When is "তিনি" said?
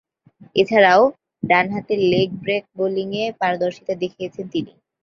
4.53-4.71